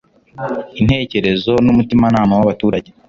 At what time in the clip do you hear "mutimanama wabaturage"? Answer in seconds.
1.77-2.89